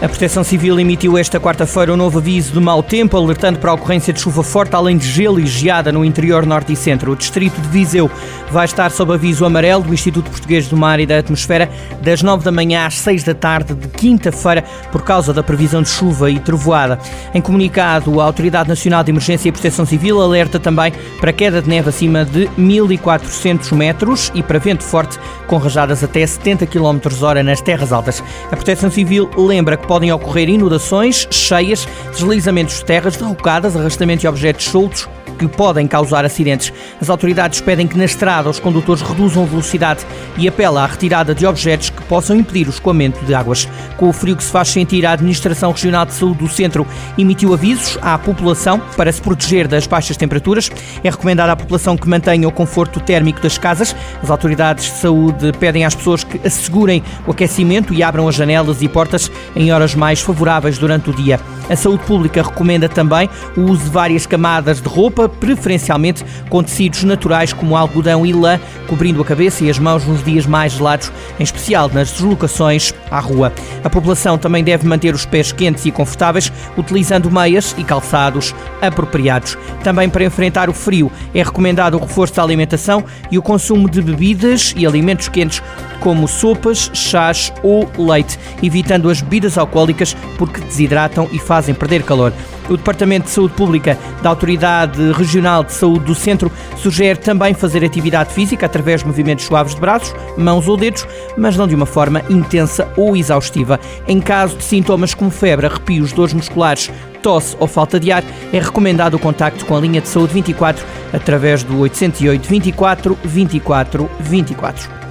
[0.00, 3.74] A Proteção Civil emitiu esta quarta-feira um novo aviso de mau tempo, alertando para a
[3.74, 7.10] ocorrência de chuva forte, além de gelo e geada no interior norte e centro.
[7.10, 8.08] O distrito de Viseu
[8.48, 11.68] vai estar sob aviso amarelo do Instituto Português do Mar e da Atmosfera
[12.00, 14.62] das 9 da manhã às 6 da tarde de quinta-feira,
[14.92, 16.96] por causa da previsão de chuva e trovoada.
[17.34, 21.68] Em comunicado, a Autoridade Nacional de Emergência e Proteção Civil alerta também para queda de
[21.68, 25.18] neve acima de 1400 metros e para vento forte
[25.48, 28.22] com rajadas até 70 km hora nas terras altas.
[28.52, 34.28] A Proteção Civil lembra que podem ocorrer inundações, cheias, deslizamentos de terras, derrocadas, arrastamento de
[34.28, 36.72] objetos soltos que podem causar acidentes.
[37.00, 40.04] As autoridades pedem que na estrada os condutores reduzam a velocidade
[40.36, 43.68] e apela à retirada de objetos que possam impedir o escoamento de águas.
[43.96, 47.54] Com o frio que se faz sentir, a Administração Regional de Saúde do Centro emitiu
[47.54, 50.70] avisos à população para se proteger das baixas temperaturas.
[51.04, 53.94] É recomendado à população que mantenha o conforto térmico das casas.
[54.22, 58.82] As autoridades de saúde pedem às pessoas que assegurem o aquecimento e abram as janelas
[58.82, 61.38] e portas em horas mais favoráveis durante o dia.
[61.68, 67.04] A saúde pública recomenda também o uso de várias camadas de roupa, preferencialmente com tecidos
[67.04, 71.12] naturais como algodão e lã, cobrindo a cabeça e as mãos nos dias mais gelados,
[71.38, 73.52] em especial nas deslocações à rua.
[73.84, 79.58] A população também deve manter os pés quentes e confortáveis, utilizando meias e calçados apropriados.
[79.84, 84.00] Também para enfrentar o frio, é recomendado o reforço da alimentação e o consumo de
[84.00, 85.62] bebidas e alimentos quentes
[86.00, 92.32] como sopas, chás ou leite, evitando as bebidas alcoólicas porque desidratam e fazem perder calor.
[92.68, 97.84] O Departamento de Saúde Pública da Autoridade Regional de Saúde do Centro sugere também fazer
[97.84, 101.86] atividade física através de movimentos suaves de braços, mãos ou dedos, mas não de uma
[101.86, 103.80] forma intensa ou exaustiva.
[104.06, 106.90] Em caso de sintomas como febre, arrepios, dores musculares,
[107.22, 110.84] tosse ou falta de ar, é recomendado o contacto com a linha de saúde 24
[111.12, 115.07] através do 808 24 24 24.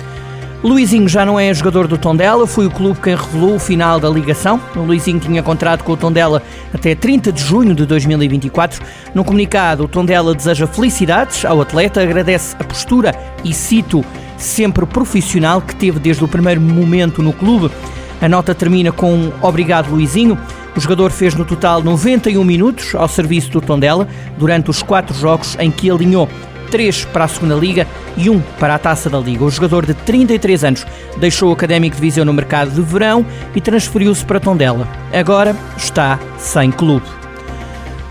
[0.63, 4.09] Luizinho já não é jogador do Tondela, foi o clube quem revelou o final da
[4.09, 4.59] ligação.
[4.75, 6.41] O Luizinho tinha contrato com o Tondela
[6.73, 8.83] até 30 de junho de 2024.
[9.13, 14.03] No comunicado, o Tondela deseja felicidades ao atleta, agradece a postura e cito
[14.35, 17.71] sempre profissional que teve desde o primeiro momento no clube.
[18.19, 20.39] A nota termina com um obrigado Luizinho.
[20.75, 24.07] O jogador fez no total 91 minutos ao serviço do Tondela
[24.39, 26.27] durante os quatro jogos em que alinhou
[26.67, 29.43] três para a segunda Liga e um para a Taça da Liga.
[29.43, 30.85] O jogador de 33 anos
[31.17, 34.87] deixou o Académico de Viseu no mercado de verão e transferiu-se para Tondela.
[35.13, 37.16] Agora está sem clube.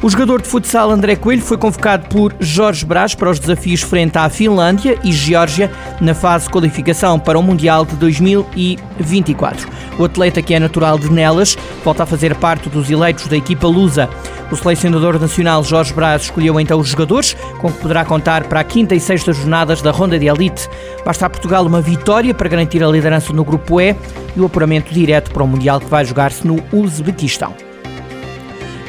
[0.03, 4.19] O jogador de futsal André Coelho foi convocado por Jorge Brás para os desafios frente
[4.19, 5.71] à Finlândia e Geórgia
[6.03, 9.67] na fase de qualificação para o Mundial de 2024.
[9.99, 13.67] O atleta, que é natural de Nelas, volta a fazer parte dos eleitos da equipa
[13.67, 14.09] lusa.
[14.53, 18.65] O selecionador nacional Jorge Braz escolheu então os jogadores com que poderá contar para a
[18.65, 20.69] quinta e sexta jornadas da ronda de elite.
[21.07, 23.97] Basta a Portugal uma vitória para garantir a liderança no grupo E
[24.37, 27.66] e o apuramento direto para o Mundial que vai jogar-se no Uzbequistão.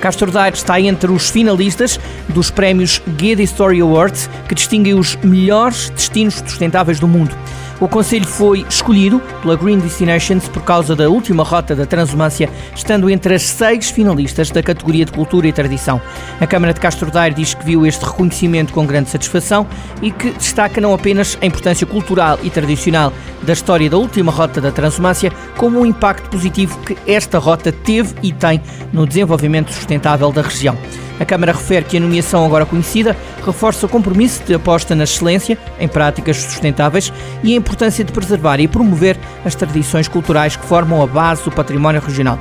[0.01, 1.99] Castro Daire está entre os finalistas
[2.29, 7.35] dos prémios Gedi Story Awards, que distinguem os melhores destinos sustentáveis do mundo.
[7.79, 13.07] O Conselho foi escolhido pela Green Destinations por causa da última rota da Transumância, estando
[13.07, 16.01] entre as seis finalistas da categoria de Cultura e Tradição.
[16.41, 19.67] A Câmara de Castro Daire diz que viu este reconhecimento com grande satisfação
[20.01, 24.59] e que destaca não apenas a importância cultural e tradicional da história da última rota
[24.59, 28.59] da Transumância, como o impacto positivo que esta rota teve e tem
[28.91, 30.75] no desenvolvimento sustentável da região.
[31.19, 35.57] A Câmara refere que a nomeação agora conhecida reforça o compromisso de aposta na excelência
[35.79, 37.11] em práticas sustentáveis
[37.43, 41.51] e a importância de preservar e promover as tradições culturais que formam a base do
[41.51, 42.37] património regional.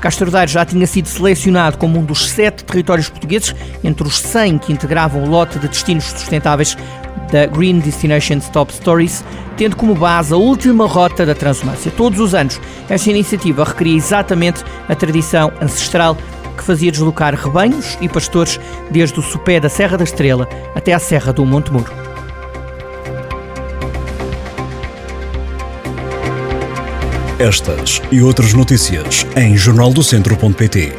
[0.00, 3.54] Castro Daire já tinha sido selecionado como um dos sete territórios portugueses
[3.84, 6.76] entre os 100 que integravam o lote de destinos sustentáveis
[7.30, 9.22] da Green Destinations Top Stories,
[9.56, 11.92] tendo como base a última rota da Transumância.
[11.96, 16.16] Todos os anos, esta iniciativa recria exatamente a tradição ancestral
[16.60, 18.60] que fazia deslocar rebanhos e pastores
[18.90, 21.90] desde o sopé da Serra da Estrela até à Serra do Monte Muro.
[27.38, 30.92] Estas e outras notícias em jornaldocentro.pt.